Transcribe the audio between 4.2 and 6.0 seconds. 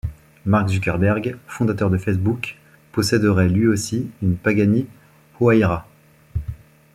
une Pagani Huayra.